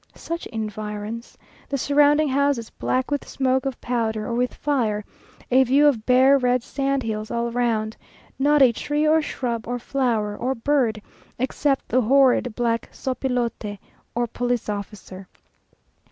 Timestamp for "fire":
4.51-5.05